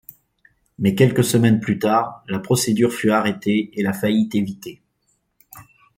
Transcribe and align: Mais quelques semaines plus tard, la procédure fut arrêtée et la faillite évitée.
Mais 0.79 0.95
quelques 0.95 1.23
semaines 1.23 1.59
plus 1.59 1.77
tard, 1.77 2.23
la 2.27 2.39
procédure 2.39 2.91
fut 2.91 3.11
arrêtée 3.11 3.69
et 3.79 3.83
la 3.83 3.93
faillite 3.93 4.33
évitée. 4.33 4.81